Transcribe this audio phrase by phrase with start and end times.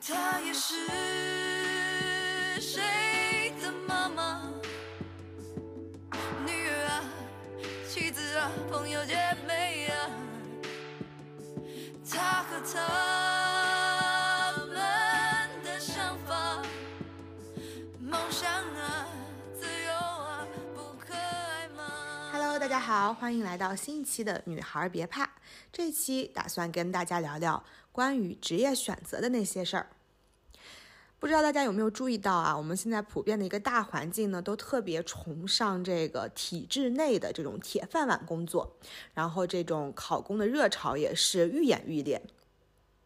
[0.00, 0.74] 她也是
[2.60, 4.50] 谁的妈妈、
[6.44, 7.04] 女儿啊、
[7.88, 9.14] 妻子啊、朋友姐
[9.46, 10.10] 妹啊，
[12.10, 12.80] 她和他
[14.66, 14.74] 们
[15.62, 16.62] 的想法、
[18.00, 19.06] 梦想啊、
[19.54, 21.84] 自由啊，不可爱吗
[22.32, 25.24] ？Hello，大家好，欢迎来到新一期的《女孩别怕》。
[25.72, 27.64] 这一期打算跟大家聊聊
[27.94, 29.86] 关于职业选择的那些事儿。
[31.20, 32.56] 不知道大家有没有注意到啊？
[32.56, 38.76] 我们现在普遍的一个大环境呢，都特别崇尚这个体制内的这种铁饭碗工作，
[39.14, 42.20] 然后这种考公的热潮也是愈演愈烈。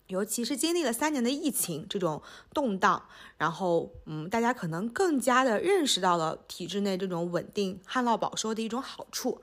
[0.07, 2.23] 尤其是经历了三年的疫情这种
[2.55, 3.05] 动荡，
[3.37, 9.43] 然后嗯，大家可能更加的认识到了体制内这种稳定、旱涝保收的一种好处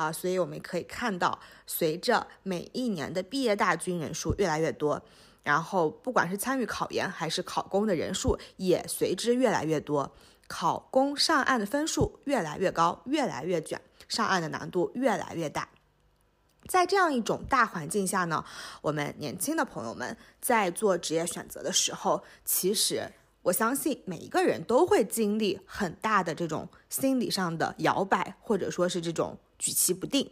[0.00, 5.02] 啊，所以我们可以看到，随着每一年的毕业大军人数越来越多，
[5.42, 10.10] 然后不管是参与考研还是考公的人数也随之越来越多，
[10.48, 15.68] 考公上岸的分数越来越高，越来越卷，上岸的难度越来越大。
[16.66, 18.42] 在这样一种大环境下呢，
[18.80, 30.28] 我们年轻的朋友们在做职业选择的时候，其实我相信每一个人都会经历很大的这种心理上的摇摆，或者说是这种举棋不定，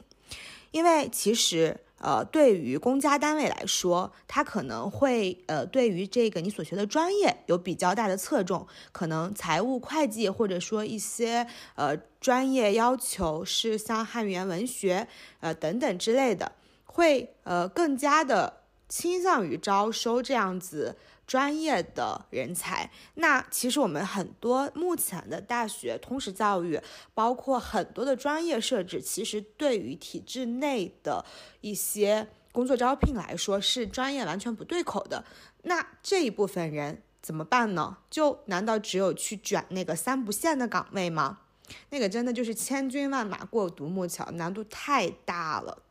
[0.73, 1.79] 因为其实。
[2.01, 15.09] 呃，对于公家单位来说，它可能会呃，对于这个你所学的专业有比较大的侧重，可能财务会计或者说一些呃专业要求是像汉语言文学
[15.41, 16.53] 呃等等之类的，
[16.85, 20.97] 会呃更加的倾向于招收这样子。
[21.29, 26.81] 专业的人才，那其实我们很多目前的大学通识教育，
[27.13, 31.23] 包括很多的专业设置，其实对于体制内的
[31.61, 35.23] 一些工作招聘来说，是专业完全不对口的。
[35.65, 37.99] 那这一部分人怎么办呢？
[38.09, 41.41] 就难道只有去卷那个三不限的岗位吗？
[41.91, 45.83] 那个真的就是千军万马过独木桥，难度太大了。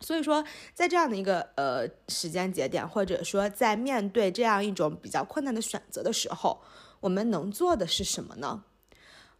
[0.00, 0.44] 所以说，
[0.74, 6.60] 在这样的一个呃时间节点，或者说在面对这样一种比较困难的选择的时候，
[7.00, 8.64] 我们能做的是什么呢？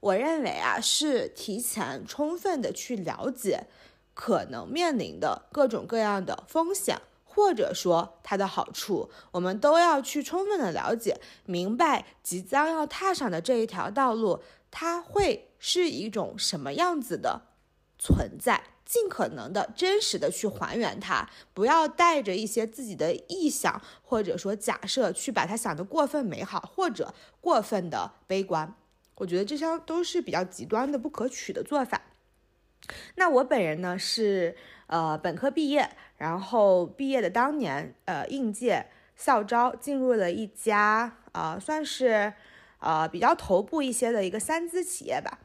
[0.01, 3.67] 我认为啊，是提前充分的去了解
[4.15, 17.43] 可能面临的各种各样的风险，或者说它的好处，我们都要去充分的了解，明白即将要踏上的这一条道路，它会是一种什么样子的
[17.99, 18.63] 存在。
[18.89, 28.75] 尽可能的真实的去还原它，不要带着一些自己的臆想或者说假设去把它想得过分美好或者过分的悲观。
[29.17, 32.01] 我觉得这些都是比较极端的不可取的做法。
[33.17, 34.57] 那我本人呢是
[34.87, 42.33] 呃本科毕业，然后毕业的当年呃应届校招进入了一家呃算是
[42.79, 45.41] 呃比较头部一些的一个三资企业吧，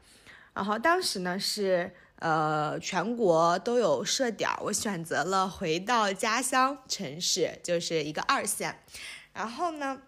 [0.54, 1.92] 然后当时呢是。
[2.20, 8.80] 呃，全国都有设点，我选择了回到家乡城市，就是一个二线。
[9.32, 10.00] 然后呢，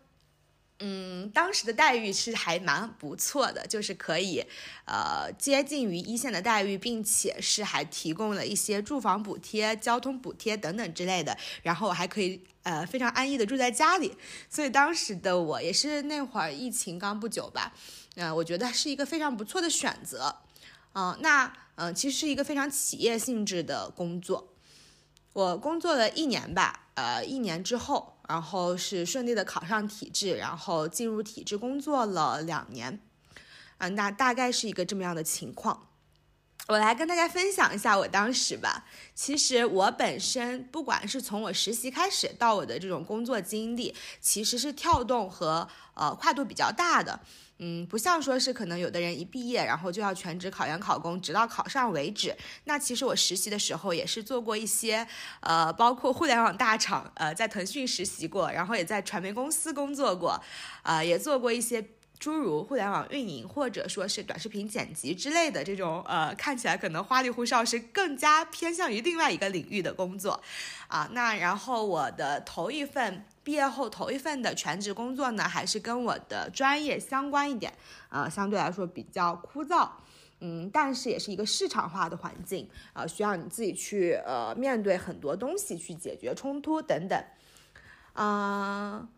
[0.78, 4.44] 嗯，当时的待遇是还蛮不错的，就是可以
[4.86, 11.36] 呃接近于一线的待遇，并且是还提供了一些住房补贴、交通补贴等等之类的。
[11.62, 14.16] 然后还可以呃非常安逸的住在家里，
[14.48, 17.72] 所以当时的我也是那会儿疫情刚不久吧，
[18.14, 20.36] 嗯，我觉得是一个非常不错的选择。
[20.94, 24.52] 嗯，那嗯，其实是一个非常企业性质的工作。
[25.32, 33.00] 我工作了一年吧，呃，一年之后，然后是顺利的考上体制，然后进入体制工作了两年。
[33.76, 35.88] 啊，那大概是一个这么样的情况。
[36.68, 38.86] 我来跟大家分享一下我当时吧。
[39.14, 47.20] 其实我本身不管是从我实习开始到我的这种工作经历，其实是跳动和呃跨度比较大的。
[47.58, 52.36] 嗯，不像说是可能有的人一毕业然后就要全职考研考公，直到考上为止。
[52.64, 55.06] 那其实我实习的时候也是做过一些，
[55.40, 60.38] 呃，包括互联网大厂，呃，在腾讯实习过，然后也在传媒公司工作过，
[60.82, 61.82] 啊，也做过一些
[62.18, 70.42] 诸如互联网运营或者说是短视频剪辑之类的这种，呃，看起来可能花里胡哨，是更加偏向于另外一个领域的工作，
[70.88, 73.24] 啊，那然后我的头一份。
[73.46, 77.72] 毕业后头一份的全职工作呢，还是跟我的专业相关一点，
[78.08, 79.88] 呃，相对来说比较枯燥，
[80.40, 87.24] 嗯，但是也是一个市场化的环境，啊，需要你自己去呃面对很多东西，去解决冲突等等，
[88.14, 89.08] 啊，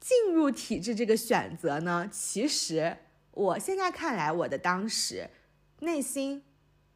[0.00, 2.96] 进入体制这个选择呢，其实
[3.30, 5.30] 我现在看来，我的当时
[5.78, 6.42] 内心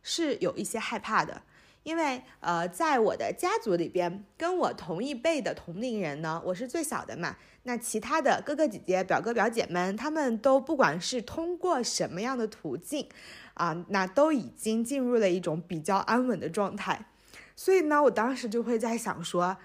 [0.03, 1.43] 是有一些害怕的，
[1.83, 7.37] 因为呃，在我的家族里边，跟我同一辈的同龄人呢，我是最小的嘛。
[7.63, 13.09] 那其他的哥哥姐姐、表哥表姐们，他们都不管是通过什么样的途径，
[13.55, 17.07] 啊，那都已经进入了一种比较安稳的状态。
[17.57, 19.57] 所以呢，我当时就会在想说，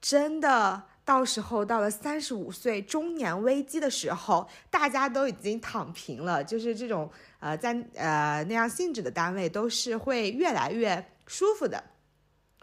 [0.00, 0.84] 真的。
[1.04, 7.10] 到时候到了三十五岁中年危机的时候，大家都已经躺平了，就是这种
[7.40, 11.84] 呃，在呃那样性质的单位都是会越来越舒服的。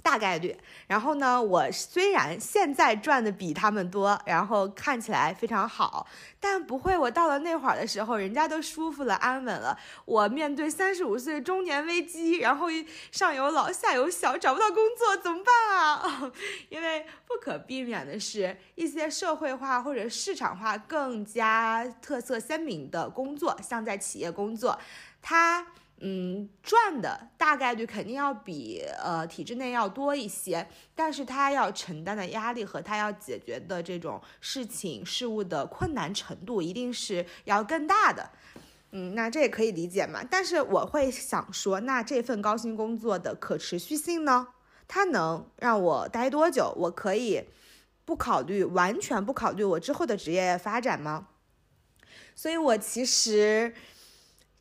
[0.01, 0.55] 大概率，
[0.87, 1.43] 然后呢？
[1.43, 6.07] 我虽然现在赚的比他们多，然后看起来非常好，
[6.39, 6.97] 但不会。
[6.97, 9.77] 我到了那会儿的时候，人家都舒服了、安稳了。
[10.05, 12.67] 我面对三十五岁中年危机，然后
[13.11, 16.31] 上有老下有小，找不到工作怎么办啊？
[16.69, 24.79] 因为不可避免的是一些社会化或者市场化更加特色鲜明的工作，像在企业工作，
[25.21, 25.67] 它。
[26.01, 30.65] 嗯，赚的大概率肯定要比呃体制内要多一些，
[30.95, 38.29] 但是他要承担的压力和他要解决的这种事情事物的困难程度一定是要更大的。
[38.91, 40.23] 嗯，那这也可以理解嘛。
[40.23, 44.47] 但是我会想说，那这份高薪工作的可持续性呢？
[44.87, 46.73] 它能让我待多久？
[46.77, 47.43] 我可以
[48.05, 51.27] 不考虑，完全不考虑我之后的职业发展吗？
[52.33, 53.75] 所以我其实。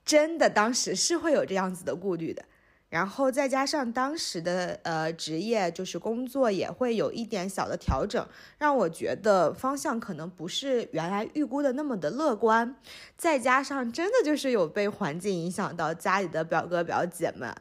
[0.08, 2.42] 真的，当时是会有这样子的顾虑的，
[2.88, 8.26] 然后再加上当时的呃职业就是工作也会有一点小的调整，
[8.56, 12.74] 让我觉得方向可能不是原来预估的那么的乐观。
[13.18, 17.54] 再加上真的就是有被环境影响到，家里的表哥表姐们，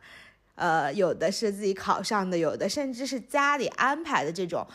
[0.55, 4.65] 呃，有的是自己考上的，有的甚至是家里安排的这种，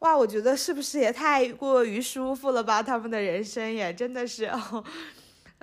[0.00, 2.82] 哇，我觉得是不是也太过于舒服了吧？
[2.82, 4.52] 他们的人生也真的是。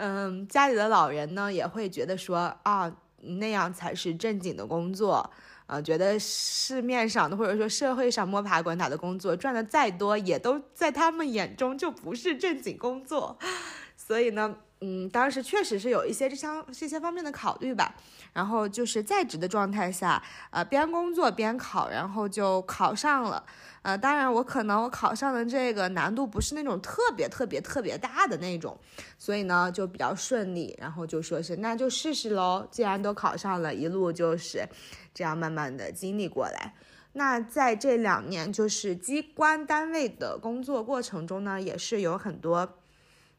[0.01, 2.89] 嗯，家里的老人呢也会觉得说啊，
[3.21, 5.29] 那样才是正经的工作，
[5.65, 13.37] 啊，觉得市面上的或者说社会上摸爬滚打的工作，赚的再多，也都在他们眼中就不是正经工作，
[13.97, 14.55] 所以呢。
[14.81, 17.93] 嗯，当时确实是有一些这相这些方面的考虑吧。
[18.31, 20.21] 然后就是在职的状态下，
[20.51, 23.43] 呃，边工作边考，然后就考上了。
[23.81, 28.77] 呃，当然我可能我考上的这个难度不是那种特别特别特别大的那种，
[29.17, 30.77] 所以呢就比较顺利。
[30.79, 34.65] 然后就说是那就试试喽，既然都考上了，一路就是
[35.13, 36.73] 这样慢慢的经历过来。
[37.13, 42.75] 那在这两年就是机关单位的工作过程中呢，也是有很多。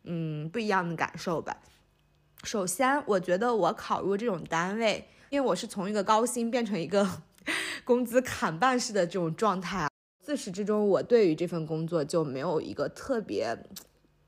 [0.05, 1.57] 嗯，不一样的感受吧。
[2.45, 7.07] 首先，我觉得我考入这种单位，因为我是从一个高薪变成一个
[7.85, 9.89] 工资砍半式的这种状态。
[10.23, 13.57] 自始至终，我对于这份工作就没有一个特别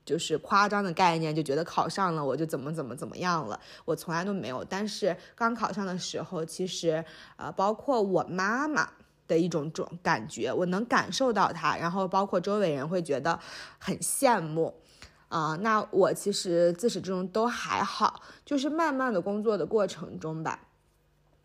[0.05, 4.63] 就是夸张的概念，就觉得考上了我就怎么怎么怎么样了，我从来都没有。
[4.65, 7.03] 但是刚考上的时候，其实
[7.37, 8.89] 呃，包括我妈妈
[9.27, 13.39] 的一种种感觉，我能感受到她，然后包括周围人会觉得
[13.79, 14.75] 很羡慕。
[15.33, 20.67] 啊，那我其实自始至终都还好，就是慢慢的工作的过程中吧，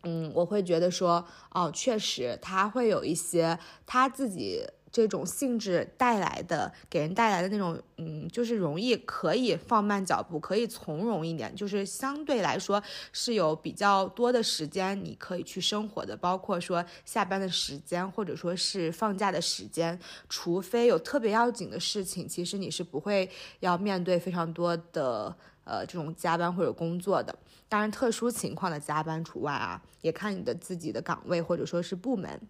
[0.03, 3.57] 嗯，我会觉得说，哦，确实他会有一些
[3.87, 4.63] 他自己。
[4.91, 12.81] 这种性质带来的，给人带来的那种，嗯，就是容易可以放慢脚步，可以从容一点，就是相对来说
[13.11, 19.97] 是有比较多的时间你可以去生活的，包括说下班的时间，或者说是放假的时间，
[20.27, 27.33] 除非有特别要紧的事情，其实你是不会要面对非常多的呃这种加班或者工作的。
[27.67, 32.41] 当然，特殊情况的加班除外啊，也看你的自己的岗位或者说是部门。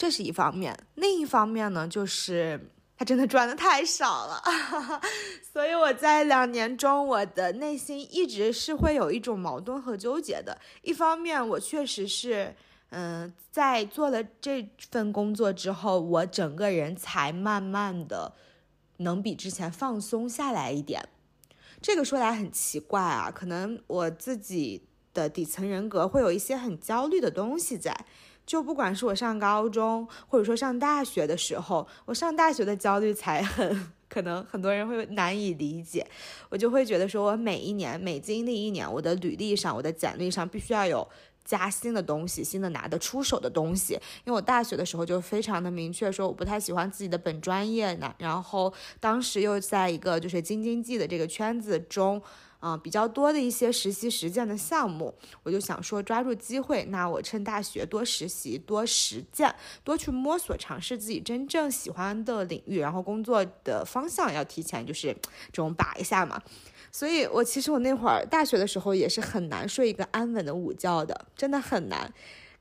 [0.00, 4.42] 这是一方面，另一方面呢，就是他真的赚的太少了，
[5.52, 10.58] 所以我在两年中，我的内心一直是会有一种矛盾和纠结的。
[10.80, 12.56] 一方面，我确实是，
[12.88, 18.32] 嗯，在做了这份工作之后，我整个人才慢慢的
[18.96, 21.06] 能比之前放松下来一点。
[21.82, 28.06] 这个说来很奇怪啊，可能我自己的底层人格会有一些很焦虑的东西在。
[28.50, 36.04] 就不管是我上高中，或者说上大学的时候，我上大学的焦虑才很可能很多人会难以理解。
[36.48, 41.06] 我就会觉得说，我每一年每经历一年，我的履历上、我的简历上必须要有
[41.44, 43.94] 加新的东西，新的拿得出手的东西。
[44.24, 52.22] 因为我大学的时候就非常的明确说，我不太喜欢自己的本专业呢，然后当时又在一个就是京津冀的这个圈子中。
[52.60, 59.50] 啊，比较多的一些实习实践的项目，我就想说抓住机会，那我趁大学多实习、多实践、
[59.82, 65.06] 多去摸索、尝试自己真正喜欢的领域，然后工作的方向要提前就是
[65.50, 66.38] 这种把一下嘛。
[66.92, 72.12] 所以，我其实我那会儿大学的时候也是很难睡一个安稳的午觉的，真的很难。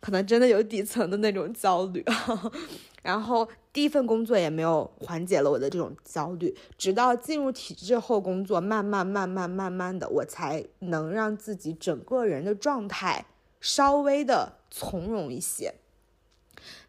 [0.01, 2.03] 可能真的有底层的那种焦虑。
[3.03, 13.25] 然后第一份工作也没有缓解了我的这种焦虑，直到进入体制后工作，慢慢慢慢慢慢的，我才能让自己整个人的状态
[13.59, 15.73] 稍微的从容一些。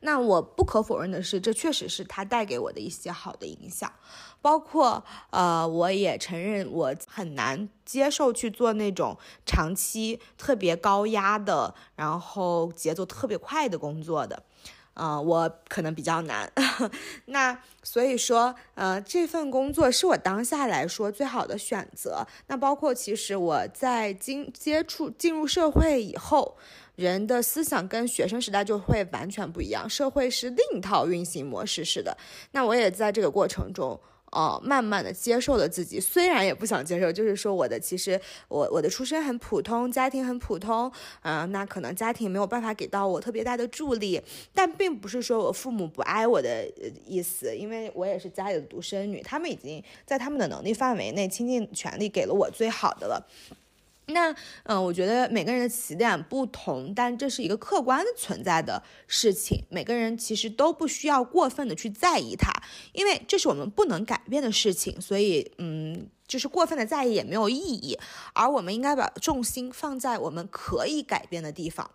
[0.00, 3.92] 那我不可否认的是，这确实是它带给我的一些好的影响，
[4.42, 14.42] 包括呃，我也承认我很难接受去做那种长期特别高压的，然后节奏特别快的工作的。
[14.94, 16.52] 呃，我可能比较难，
[17.26, 22.26] 那所以说，呃，这份工作是我当下来说最好的选择。
[22.48, 26.56] 那包括其实我在经接触进入社会以后，
[26.96, 32.14] 人的思想跟学生时代就会完全不一样，社会是另一套运行模式似的。
[32.50, 33.98] 那我也在这个过程中。
[34.30, 44.20] 哦，慢慢的接受了自己，虽然也不想接受，就是说我的其实我我的出身很普通，家庭很普通，啊，那可能家庭没有办法给到我特别大的助力，
[44.54, 46.64] 但并不是说我父母不爱我的
[47.04, 53.26] 意思，因为我也是家里的独生女，他们已经在他们的能力范围内倾尽全力给了我最好的了。
[54.10, 59.64] 那，嗯，我觉得每个人的起点不同，但这是一个客观的存在的事情。
[59.70, 62.52] 每个人其实都不需要过分的去在意它，
[62.92, 65.00] 因为这是我们不能改变的事情。
[65.00, 67.98] 所以，嗯，就是过分的在意也没有意义。
[68.34, 71.90] 而我们应该把重心放在我们可以改变的地方，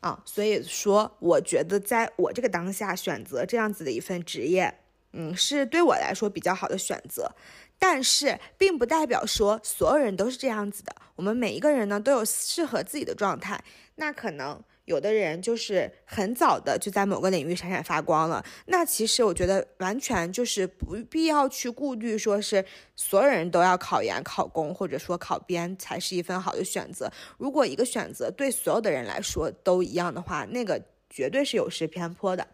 [0.00, 4.80] 啊，所以说，我觉得在我这个当下选择这样子的一份职业，
[5.12, 7.34] 嗯，是对我来说比较好的选择。
[7.78, 10.94] 但是，并不代表说所有人都是这样子的。
[11.14, 13.62] 我们每一个人呢，都有适合自己的状态。
[13.96, 18.44] 那可能有的人就是很早的就在某个领域闪闪发光了。
[18.66, 22.64] 那其实我觉得完全就是不必要去顾虑，说是
[22.94, 27.10] 所有人都要考研、考公，或者说考编才是一份好的选择。
[27.38, 32.46] 如果一个选择对所有的人来说都一样的话，那个绝对是有失偏颇的。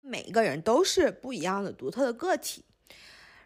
[0.00, 2.64] 每一个人都是不一样的、独特的个体。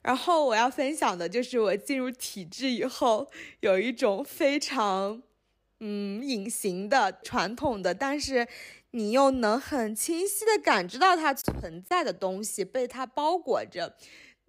[0.03, 3.31] 然后我要分享的就是我进入体制以后，
[3.61, 5.23] 有一种非常，
[5.81, 8.47] 嗯，隐形的、传统的，但是
[8.91, 13.97] 你又能很清晰的感知到它存在的东西，被它包裹着。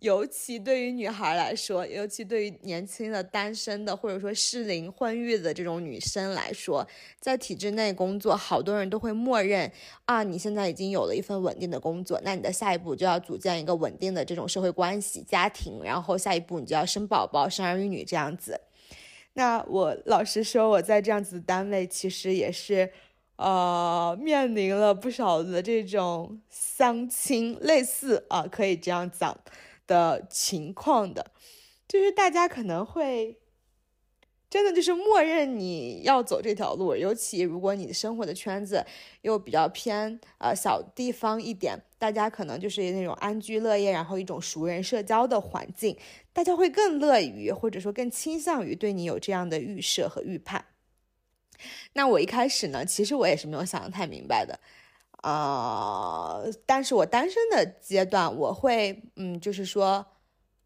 [0.03, 6.85] 尤其对于女孩来说，尤其对于年轻的单身的或者说适龄婚育的这种女生来说，
[7.21, 9.71] 在体制内工作，好多人都会默认
[10.03, 18.59] 啊，你现在已经有了一份稳定的工作，那你的下一步就要组建一个稳定的这种社会关系、家庭，然后下一步你就要生宝宝、生儿育女这样子。
[19.35, 22.91] 那我老实说，我在这样子的单位，其实也是，
[23.37, 29.39] 呃，面临了不少的这种相亲，类似啊，可以这样讲。
[29.87, 31.31] 的情况的，
[31.87, 33.39] 就是大家可能会
[34.49, 38.85] 真的就是默认你要走这条路，尤其如果你生活的圈子
[39.21, 45.97] 又比较偏呃小地方一点，大家可能就是那种安居乐业，然后一种熟人社交的环境，
[46.31, 50.65] 大家会更乐于或者说更倾向于对你有这样的预设和预判。
[51.93, 54.59] 那我一开始呢，其实我也是没有想的太明白的。
[55.23, 60.05] 呃，但是我单身的阶段，我会，嗯，就是说，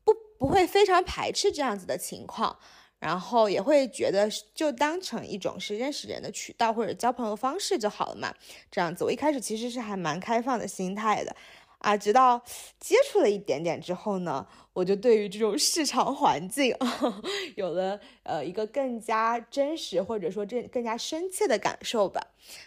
[0.04, 2.58] 不不会非常排斥这样子的情况，
[3.00, 8.34] 然后也会觉得就当成一种是认识人的渠道或者交朋友方式就好了嘛，
[8.72, 11.36] 这样子，我一开始其实是还蛮开放的心态的。
[11.80, 12.42] 啊，直到
[12.80, 16.76] 接触了一点点之后呢，我就对于这种市场环境
[17.56, 22.22] 有了呃一个更加真实或者说这更加深切的感受吧。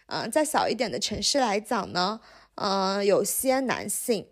[0.07, 2.21] 嗯，在小一点的城市来讲呢，
[2.55, 4.29] 嗯，有些男性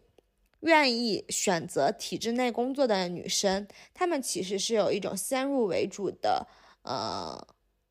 [0.61, 6.47] 愿意选择体制内工作的女生，他们其实是有一种先入为主的
[6.83, 7.47] 呃。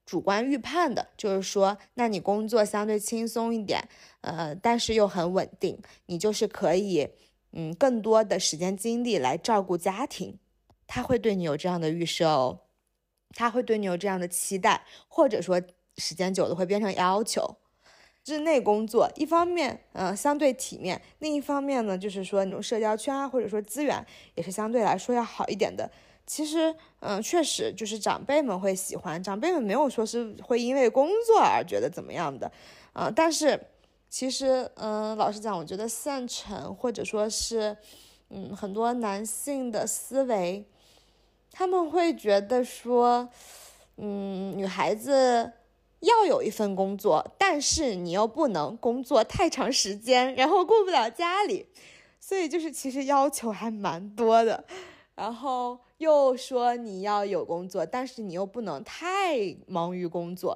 [0.08, 3.88] 主观预判的，就是说，那你工作相对轻松一点，
[4.22, 7.10] 呃，但是又很稳定，你就是可以，
[7.52, 10.40] 嗯，更多的时间精力来照顾家庭，
[10.88, 12.62] 他会对你有这样的预设哦，
[13.36, 15.62] 他会对你有这样的期待，或者说
[15.98, 17.58] 时间久了会变成要求。
[18.24, 25.92] 日内工作，一方面，呃，相对体面，另一方面呢，就是说那种社交圈啊，或者说资源也是相对来说要好一点的。
[26.27, 32.51] 其实，嗯，确实就是长辈们会喜欢，长辈们没有说是会因为工作而觉得怎么样的，
[32.91, 33.57] 啊，但是
[34.10, 37.77] 其实，嗯，老实讲，我觉得县城或者说是，
[38.29, 40.65] 嗯，很多男性的思维，
[41.50, 43.29] 他们会觉得说，
[43.96, 45.53] 嗯，女孩子
[46.01, 51.67] 要有一份工作，但是你又不能工作太长时间，然后顾不了家里，
[52.19, 54.65] 所以就是其实要求还蛮多的。
[55.18, 60.56] 然后又说你要有工作，但是你又不能太忙于工作。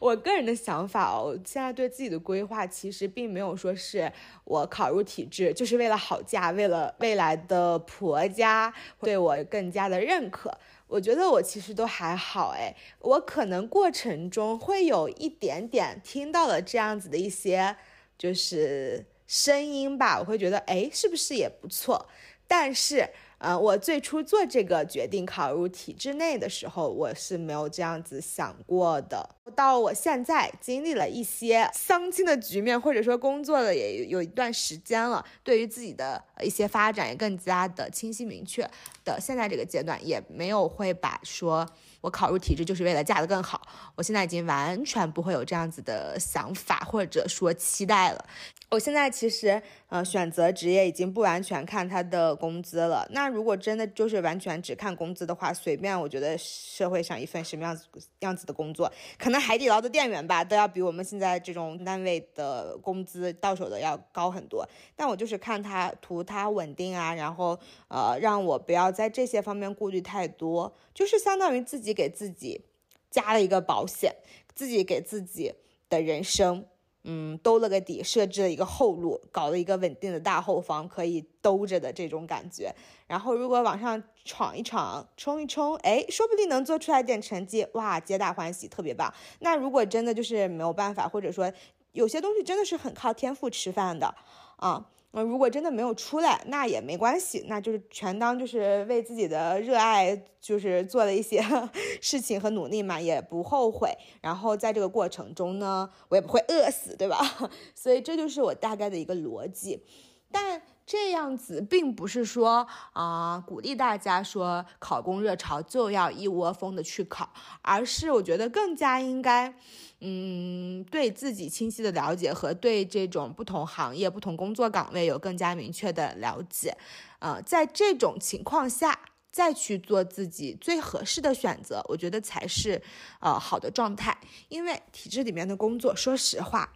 [0.00, 4.10] 我个人的想法哦，现在对自己的规划其实并没有说是
[4.44, 10.50] 我考入体制就是为了好嫁，为了未来的婆家对我更加的认可。
[10.88, 17.76] 我觉得我其实都还好哎，我可能过程中会有一点点听到了这样子的一些
[18.18, 22.08] 就是声音吧，我会觉得哎，是不是也不错？
[22.50, 23.08] 但是。
[23.42, 29.26] 呃，我最初做这个决定考入体制内的时候，我是没有这样子想过的。
[29.56, 38.60] 到我现在经历了一些相亲的局面，或者说工作了也有一段时间了，对于自己的一些发展也更加的清晰明确
[39.06, 39.18] 的。
[39.18, 41.66] 现在这个阶段也没有会把说
[42.02, 43.62] 我考入体制就是为了嫁得更好，
[43.94, 48.22] 我现在已经完全不会有这样子的想法或者说期待了。
[48.70, 53.04] 我现在其实，呃，选择职业已经不完全看他的工资了。
[53.10, 57.84] 那如果真的就是完全只看工资的话，随便我觉得社会上一份什么样子
[58.20, 64.64] 样子的工作，可能海底捞的店员吧，都要比我们现在这种单位的工资到手的要高很多。
[64.94, 67.58] 但我就是看他图他稳定啊，然后
[67.88, 72.66] 呃，让我不要在这些方面顾虑太多，就是相当于自己给自己
[73.10, 74.14] 加了一个保险，
[74.54, 75.52] 自己给自己
[75.88, 76.64] 的人生。
[77.04, 82.74] 嗯，兜了个底，设置了一个后路，搞了一个稳定的大后方，可以兜着的这种感觉。
[83.06, 89.12] 然后如果往上闯一闯，冲一冲，哎，说不定能做出来点成绩，哇，皆大欢喜，特别棒。
[89.40, 91.50] 那如果真的就是没有办法，或者说
[91.92, 94.14] 有些东西真的是很靠天赋吃饭的
[94.56, 94.86] 啊。
[95.12, 101.42] 嗯如果真的没有出来，那也没关系，那就是全当就是为自己的热爱，就是做了一些
[102.00, 103.92] 事情和努力嘛，也不后悔。
[104.20, 107.18] 然后在这个过程中呢，我也不会饿死，对吧？
[107.74, 109.84] 所以这就是我大概的一个逻辑。
[110.32, 117.32] 但这样子并不是说啊，鼓励大家说考公热潮就要一窝蜂的去考，
[117.62, 119.54] 而是我觉得更加应该。
[120.00, 126.76] 嗯，对自己清晰的了解和对这种不同行业、不同工作岗位有更加明确的了解，
[127.20, 128.98] 呃，在这种情况下
[129.30, 132.82] 再去做自己最合适的选择，我觉得才是
[133.20, 134.18] 呃好的状态。
[134.48, 136.72] 因为体制里面的工作，说实话，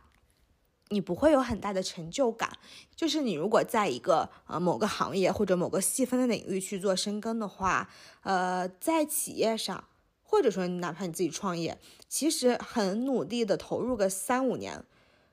[0.95, 2.49] 你不会有很大的成就感。
[2.95, 7.91] 就是你如果在一个呃某个行业或者某个细分的领域去做深耕的话，
[8.23, 9.85] 呃，在企业上。
[10.23, 11.79] 或者说，你哪怕你自己创业，
[12.09, 14.85] 其实很努力的投入个三五年，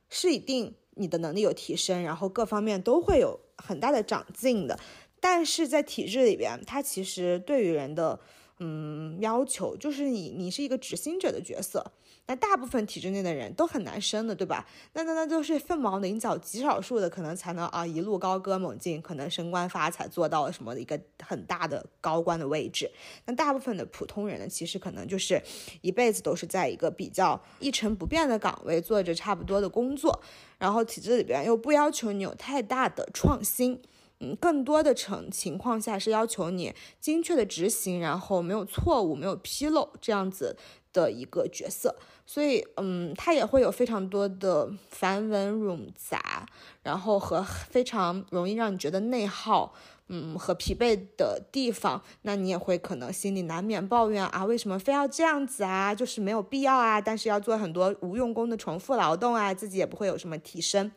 [0.09, 4.79] 是一定你的能力有提升，然后各方面都会有很大的长进的。
[5.19, 8.19] 但是在体制里边，它其实对于人的。
[8.63, 11.93] 嗯，要求就是你，你是一个执行者的角色。
[12.27, 14.65] 那大部分体制内的人都很难升的，对吧？
[14.93, 22.89] 那那那都是凤毛麟角，极少数的可能才能啊一路高歌猛进，可能升官发财，做到了什么的一个很大的高官的位置。
[23.25, 25.41] 那大部分的普通人呢，其实可能就是
[25.81, 30.21] 一辈子都是在一个比较一成不变的岗位做着差不多的工作，
[30.57, 33.81] 然后体制里边又不要求你有太大的创新。
[34.21, 40.55] 嗯，更多的成情况下是要求你精确的执行，然后没有错误、没有纰漏这样子
[40.93, 46.45] 的一个角色，所以嗯，它也会有非常多的繁文冗杂，
[46.83, 49.73] 然后和非常容易让你觉得内耗，
[50.09, 55.95] 嗯和疲惫的地方，那你也会可能心里难免抱怨啊，为什么非要这样子啊？
[55.95, 60.91] 就是没有必要啊，但是要做很多无用功的重复劳动啊，自己也不会有什么提升。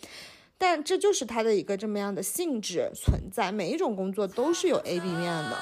[0.66, 5.59] 但这就是它的一个这么样的性质存在，每一种工作都是有 A、B 面的。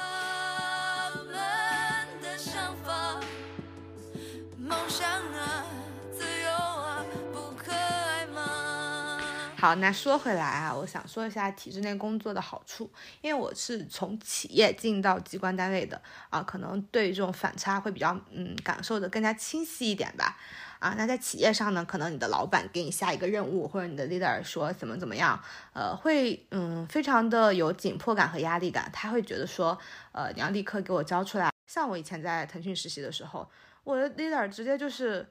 [9.57, 12.89] 好，那说回来啊，我想说一下体制内工作的好处，
[13.23, 20.39] 因为我是从企业进到机关单位的啊，可能对这种反差会比较嗯感受的更加清晰一点吧。
[20.83, 25.41] 啊，那在企业上呢，可能你的老板给你下一个任务，或者你的 leader 说怎么怎么样，
[25.75, 29.79] 呃，会嗯非常的有紧迫感和压力感，他会觉得说，
[30.11, 31.53] 呃，你要立刻给我交出来。
[31.69, 33.49] 像我以前在腾讯实习的时候，
[33.85, 35.25] 我的 leader 直接就是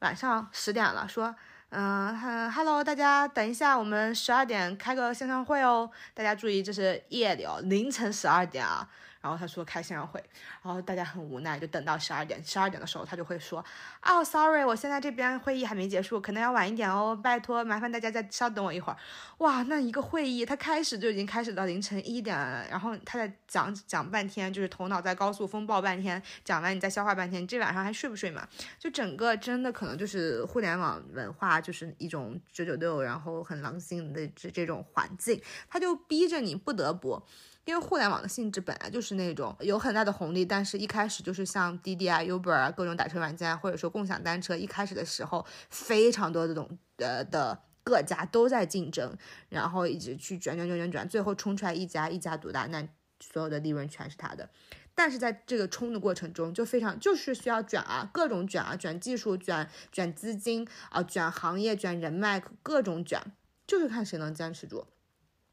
[0.00, 1.32] 晚上十点了，说，
[1.68, 8.90] 嗯，hello，大家等一下，我们十二点开个线上会哦，大家注意，这是夜里哦，凌晨十二点啊。
[9.20, 10.22] 然后他说开线上会，
[10.62, 12.42] 然后大家很无奈，就等到十二点。
[12.44, 13.64] 十二点的时候，他就会说，
[14.02, 18.98] 哦，sorry，我现在这边会议还没结束，可能要晚一点哦，拜托，麻烦大家再稍等我一会儿。
[19.38, 22.36] 哇，那一个会议，他开始就已经开始到凌晨一点，
[22.70, 28.46] 然后他在讲讲半天，就是头脑在高速风暴半天，讲完你再消化半天，你这晚上还睡不睡嘛？
[28.78, 37.22] 就整个真的可能就是互联网文化就是一种九九六，然后很狼性的这这种环境，他就逼着你不得不。
[37.68, 49.14] 因为互联网的性质本来就是那种有很大的红利，但是一开始就是像滴滴啊、Uber 啊各种打车软件，或者说共享单车，一开始的时候非常多的这种呃的各家都在竞争，
[49.50, 52.88] 然后一直去卷卷卷卷卷，最后冲出来一家一家独大，那
[53.20, 54.48] 所有的利润全是他的。
[54.94, 63.20] 但是在这个冲的过程中，就非常就是需要卷啊，各种卷啊，卷技术，卷卷资金啊，卷行业，卷人脉，各种卷，
[63.66, 64.86] 就是看谁能坚持住。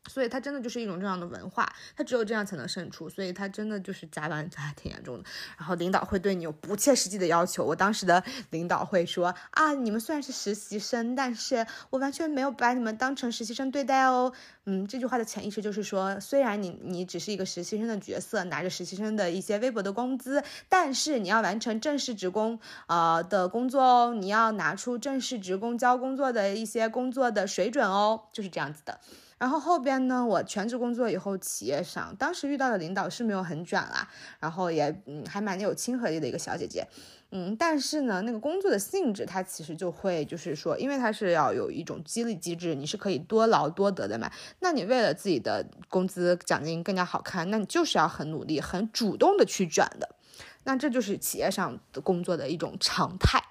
[0.07, 3.09] 所以它真的就是一种这样的文化，它只有这样才能胜出。
[3.09, 5.23] 所以它真的就是加班还挺严重的。
[5.57, 7.63] 然后领导会对你有不切实际的要求。
[7.63, 14.31] 我当时的领导会说啊，你们虽然是实习生，但是我完全没有把你们当成实习生对待哦。
[14.65, 28.99] 嗯，这句话的潜意识就是说，虽然你你只是一个实习生的角色，拿着实习生的一些微薄的工资，但是你要完成正式职工呃的工作哦，你要拿出正式职工交工作的一些工作的水准哦，就是这样子的。
[29.37, 34.07] 然后后边呢，我全职工作以后，企业上当时遇到的领导是没有很卷啦，
[34.39, 36.87] 然后也嗯还蛮有亲和力的一个小姐姐，
[37.31, 50.15] 嗯，但是呢，那个工作的性质它其实就会就是说，因为它是要有一种激励机制，你是可以多劳多得的嘛，那你为了自己的工资奖金更加好看，那你就是要很努力、很主动的去卷的，
[50.63, 53.43] 那这就是企业上的工作的一种常态。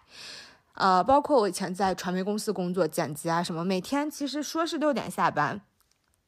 [0.76, 5.60] 呃，包括我以前在传媒公司工作，剪辑啊什么，每天其实说是六点下班。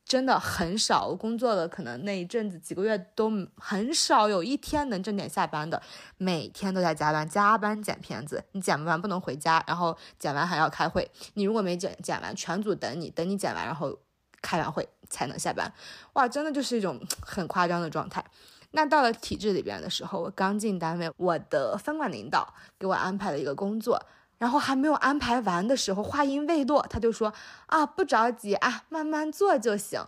[0.06, 5.82] 真的很少，工作了可能那一阵子几个月都很少有一天能正点下班的，
[6.16, 13.98] 每天都在加班，加班剪片子，你剪不完不能回家，然后剪完还要开会，你如果没剪剪完，全组等你，等你剪完，然后
[14.40, 15.72] 开完会才能下班，
[16.12, 18.24] 哇，真的就是一种很夸张的状态。
[18.70, 24.00] 那到了体制里边的时候，我刚进单位，我的分管领导给我安排了一个工作。
[24.38, 27.32] 然后还没有安排完的时候，话音未落，他就说
[27.66, 30.00] 啊，不着急啊，慢慢做就行。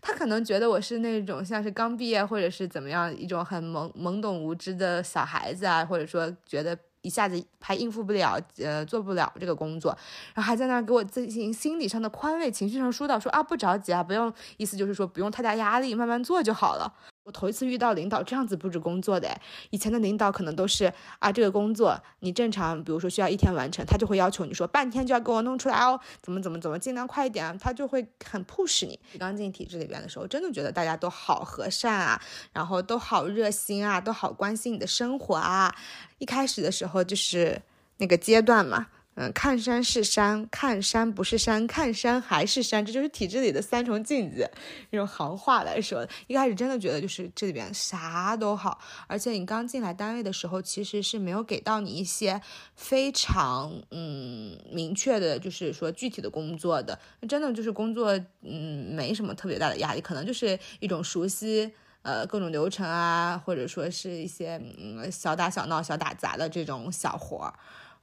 [0.00, 9.90] 他可能觉得我是那种像是刚毕业或者是怎么样一种很懵懵懂无知的小孩子啊，或者说觉得一下子还应付不了，呃，做不了这个工作，
[10.34, 16.94] 然后还在那儿给我进行心理上的宽慰，情绪上疏导，说啊，不着急啊，不用，意思就是说不用太大压力，慢慢做就好了。
[17.24, 28.98] 我头一次遇到领导这样子布置工作的，以前的领导可能都是啊，这个工作你正常，比如说需要一天完成，他就会要求你说半天就要给我弄出来哦，怎么怎么怎么，尽量快一点，他就会很 push 你。
[29.20, 32.20] 刚进体制里边的时候，真的觉得大家都好和善啊，
[32.52, 35.72] 然后都好热心啊，都好关心你的生活啊。
[36.18, 37.62] 一开始的时候就是
[37.98, 38.88] 那个阶段嘛。
[39.14, 44.50] 嗯，看山是山，看山不是山，看山还是山，这就是体制里的三重境界，
[44.88, 46.08] 用行话来说。
[46.28, 52.40] 一开始真的觉得就是这里边啥都好，而且你刚进来单位的时候，其实是没有给到你一些
[52.74, 56.98] 非常嗯明确的，就是说具体的工作的，
[57.28, 61.70] 真的就是工作嗯没什么特别大的压力，可能就是一种熟悉
[62.00, 67.52] 呃各种流程啊，或者说是一些嗯小打小闹、小打杂的这种小活儿。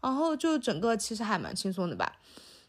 [0.01, 2.17] 然后就整个其实还蛮轻松的吧，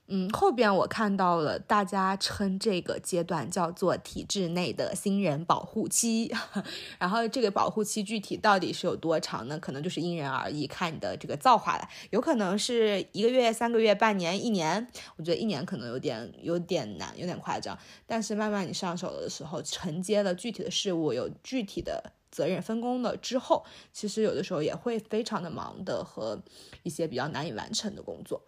[0.08, 6.34] 嗯，后边我看到了大家称这个阶段叫做体制内的新人保护期，
[6.98, 9.56] 然后这个保护期具体到底是有多长呢？
[9.60, 22.14] 可能就是因人而异，看你的这个造化了，有可能是一个月、三个月、半年、一年，我觉得一年可能有点有点难，有点夸张，但是慢慢你上手了的时候，承接了具体的事物，有具体的。
[22.30, 26.40] 责任分工了之后，其实有的时候也会非常的忙的和
[26.82, 28.40] 一些比较难以完成的工作，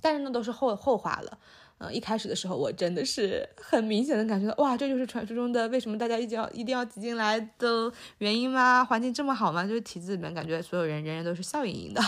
[0.00, 1.38] 但是那都是后后话了。
[1.80, 8.84] 嗯，一开始的时候我真的是很明显的感觉到，哇，这就是传说中的为什么大家一定要一定要挤进来的原因吗？
[8.84, 9.64] 环境这么好吗？
[9.64, 12.02] 就是体制里面感觉所有人人人都是笑盈盈的。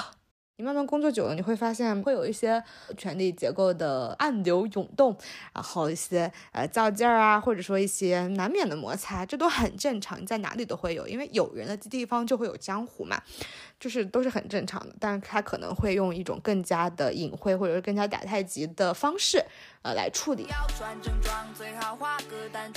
[0.61, 2.63] 你慢慢工作久了，你会发现会有一些
[2.95, 5.17] 权力结构的暗流涌动，
[5.55, 13.23] 然后一些呃较劲儿啊，或者说一些难免的摩擦，这都很正常，在哪里都会有，因为有人的地方就会有江湖嘛。
[13.81, 19.43] 就是都是很正常的，但是他可能会用一种更加的隐晦或者是更加打太极的方式，
[19.81, 20.47] 呃，来处理。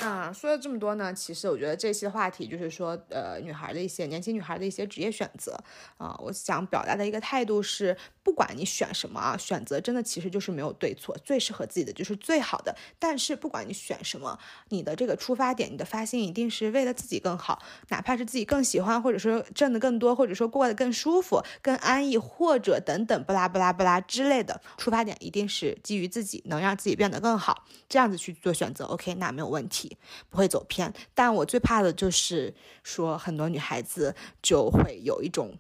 [0.02, 5.62] 啊，说了这么多呢，其实我觉得这些话题就是说，呃，女孩的一些年轻女孩的一些职业选择
[5.98, 12.74] 啊，我想表达的一个态度是，是不管你选什么啊，选择真的其实就是没有对错，最适合自己的就是最好的。
[12.98, 20.94] 但是不管你选什么，你的这个出发点，你的发心一定是为了自己更好，哪怕是自己更喜欢，或者说挣的更多，或者说过得更。
[20.94, 28.86] 舒服、更安逸，或者等等不拉不拉不拉之类的，出发点一定是基于自己能让自己变得更好，这样子去做选择。
[28.86, 29.98] OK，那没有问题，
[30.30, 30.94] 不会走偏。
[31.16, 35.58] 但我最怕的就是说，很多女孩子就会有一种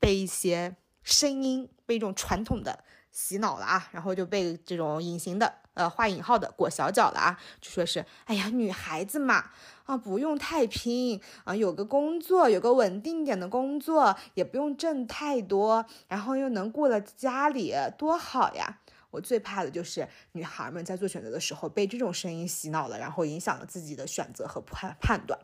[0.00, 0.74] 被一些
[1.06, 9.50] 声音、被一种传统的洗脑了啊，然后就被这种隐形的呃画引号的裹小脚了啊，就说是哎呀女孩子嘛
[9.84, 18.80] 啊不用太拼啊，有个工作，有个稳定点的工作，也不用挣太多，然后又能顾了家里，多好呀！
[19.12, 25.38] 我最怕的就是女孩们在做选择的时候被这种声音洗脑了，然后影响了自己的选择和判判断，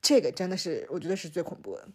[0.00, 1.86] 这个真的是我觉得是最恐怖的。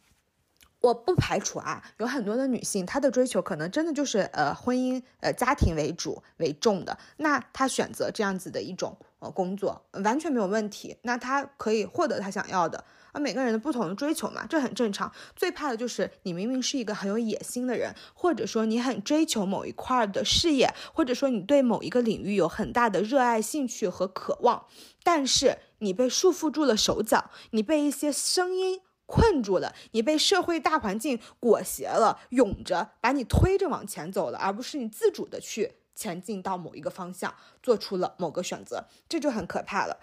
[0.79, 13.19] 我不排除啊，有很多的女性，她的追求可能真的就是呃婚姻呃家庭为主为重的，那她选择这样子的一种呃工作完全没有问题，那她可以获得她想要的啊。
[13.19, 15.11] 每个人的不同的追求嘛，这很正常。
[15.35, 24.67] 最怕的就是你明明是一个很有野心的人，或者说你很追求某一块的事业，或者说你对某一个领域有很大的热爱、兴趣和渴望，
[25.03, 28.81] 但是你被束缚住了手脚，你被一些声音。
[29.07, 39.99] 困住了，你被社会大环境裹挟了，涌着把你推着往前走了，而不是你自主的去前进到某一个方向，做出了某个选择，这就很可怕了。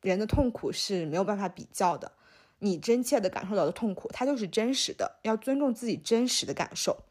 [0.00, 2.12] 人的痛苦是没有办法比较的，
[2.60, 7.04] 你真切的感受到的痛苦，它就是真实的，要尊重自己真实的感受。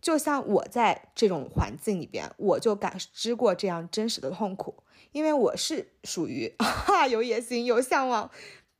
[0.00, 8.30] 就像我在这种环境里边，我就感知过这样真实的痛苦，因为我是属于 哈有野心、有向往。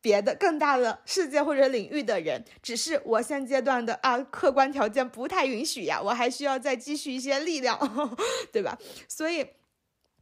[0.07, 7.77] 别的更大的世界或者领域的人，只是我现阶段的啊客观条件不太允许呀，我还需要再积蓄一些力量，
[8.53, 8.79] 对吧？
[9.09, 9.45] 所以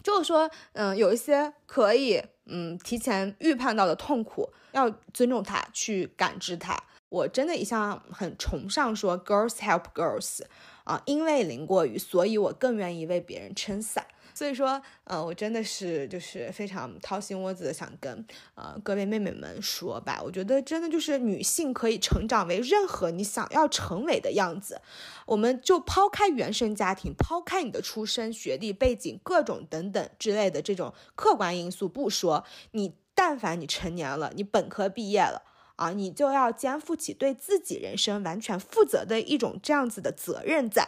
[0.03, 6.75] 就是说，嗯，有一些可以嗯提前预判到的痛苦，要尊重它，去感知它。
[7.11, 10.41] 我真的一向很崇尚说 girls help girls
[10.85, 14.07] 啊，因为淋过雨，所以我更愿意为别人撑伞。
[14.35, 24.81] 所以说，呃，我真的是就是非常掏心窝子的想跟呃各位妹妹们说吧，我觉得真的就是女性可以成长为任何你想要成为的样子。
[25.25, 35.43] 我们就抛开原生家庭，抛开你的出身、学历、背景各种等等之类的这种客观因素不说，你但凡你成年了，你本科毕业了
[35.77, 40.87] 啊，你就要肩负起对自己人生完全负责的一种这样子的责任在。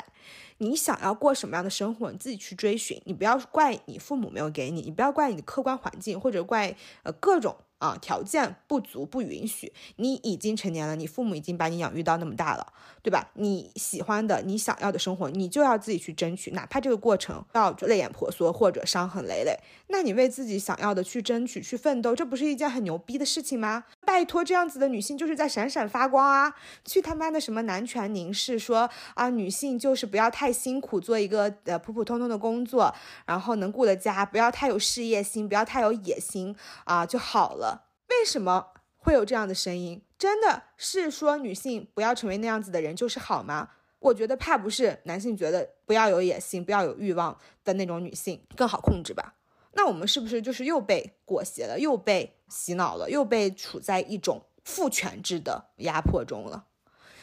[0.59, 7.57] 你想要过什么样的生活，你自己去追寻，你不要怪你父母没有给你，你不要怪你的客观环境，或者怪呃各种。
[7.79, 9.71] 啊，条件不足不允许。
[9.97, 12.73] 你已经成年了，你父母已经把你养育到那么大了，
[13.03, 13.31] 对吧？
[13.35, 19.55] 你喜欢的、你想要的生活，你就要自己去争取，哪怕这个过程要泪眼婆娑或者伤痕累累。
[19.89, 23.85] 那你为自己想要的去争取、去奋斗，这不是一件很牛逼的事情吗？
[24.07, 26.55] 拜托，这样子的女性就是在闪闪发光啊！
[26.85, 32.95] 去他妈的什么男权凝视，说啊，女性就是不要太辛苦，做一个呃普普通通的工作，
[33.27, 37.89] 然后能顾得家，不要太有事业心，不要太有野心啊就好了。
[38.09, 40.01] 为什么会有这样的声音？
[40.17, 43.71] 真的是说女性不要成为那样子的人就是好吗？
[43.99, 49.35] 我觉得怕不是男性觉得不要有野心、不要有欲望的那种女性更好控制吧？
[49.77, 56.67] 那我们是不是就是又被裹挟了，又被洗脑了，又被处在一种父权制的压迫中了？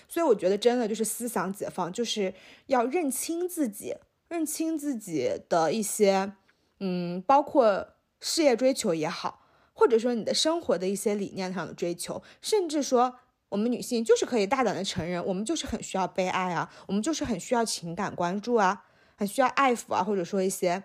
[0.08, 2.36] 所以我觉得真的就是思想解放，就是
[2.68, 3.96] 要认清自己，
[4.30, 6.34] 认清自己的一些，
[6.80, 9.40] 嗯，包括事业追求也好。
[9.76, 13.16] 或者说你的生活的一些理念上的追求，甚至说
[13.50, 18.86] 我们女性就是可以大胆的承认，我们就是很需要被爱啊，我们就是很需要情感关注啊，
[19.18, 20.84] 很需要爱抚啊，或者说一些。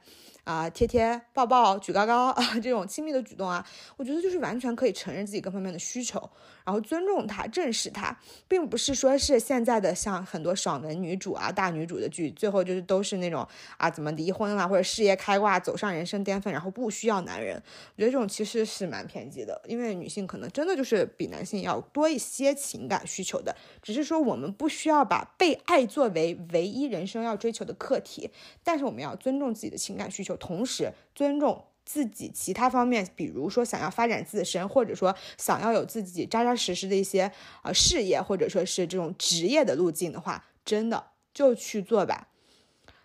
[0.49, 3.63] 啊，贴贴抱抱举高高啊， 这种亲密的举动啊，
[3.99, 6.19] 我觉得就是完全可以承认自己各方面的需求，
[6.69, 8.15] 然后尊重他，正视他，
[8.47, 17.57] 并不是说是现在的像很多爽文女主啊、大女主的剧，最后就是都是那种啊怎么离婚了或者事业开挂走上人生巅峰，然后不需要男人。
[17.57, 28.31] 我觉得这种其实是蛮偏激的，因为女性可能真的就是比男性要多一些情感需求的，只是说我们不需要把被爱作为唯一人生要追求的课题，
[28.63, 30.37] 但是我们要尊重自己的情感需求。
[30.37, 42.29] 同时尊重自己其他方面，比如说想要发展自身，或者说想要有自己扎扎实实的一些呃事业，或者说是这种职业的路径的话，真的就去做吧，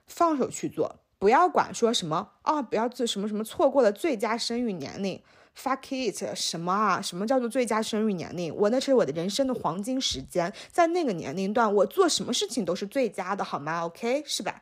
[0.06, 5.24] 放手去做，不要管说什么啊，不要做什么什么错过了最佳生育年龄
[5.58, 7.02] ，fuck it，什么啊？
[7.02, 8.54] 什么叫做最佳生育年龄？
[8.54, 14.62] 我那是我的人生的黄金时间，在那个年龄段，我做什么事情都是最佳的，好吗？OK，是吧？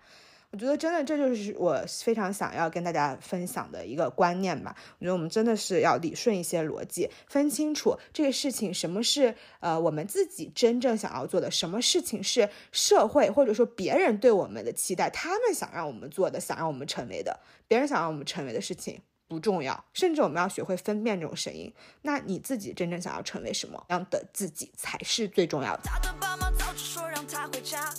[0.51, 4.75] 我觉得真的，这就是我非常想要跟大家分享的一个观念吧。
[4.99, 21.73] 我觉得我们真的是要理顺一些逻辑，分清楚这个事情什么是呃我们自己真正想要做的，什么事情是社会或者说别人对我们的期待，他们想让我们做的，想让我们成为的，别人想让我们成为的事情不重要，甚至我们要学会分辨这种声音。
[22.01, 25.83] 那你自己真正想要成为什么样的自己才是最重要的。
[25.85, 27.89] 他的爸妈早就说让他回家。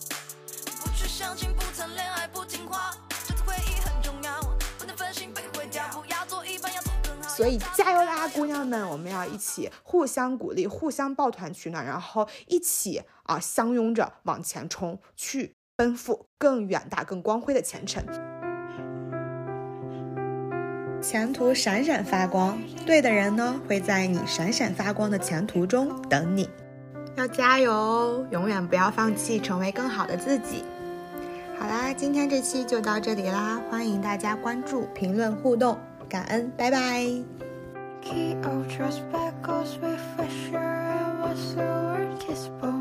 [1.13, 4.41] 相亲，不谈恋爱，不听话，这次会议很重要，
[4.79, 7.29] 不能分心被毁掉，不要做一般，要做更好。
[7.29, 8.89] 所以加油啦，姑娘们！
[8.89, 18.03] 我们要一起互相鼓励，互相抱团取暖，然后一起啊相拥着往前冲，去奔赴更远大、更光辉的前程。
[21.03, 26.49] 前途闪闪发光，对的人呢会在你闪闪发光的前途中等你。
[27.17, 30.65] 要加油哦，永远不要放弃，成为更好的自己。
[31.63, 37.05] 好啦，今天这期就到这里啦，欢迎大家关注、评论、互动，感恩，拜拜。
[38.01, 40.59] Key of trust back goes refresher.
[40.59, 42.73] I was a word kiss, but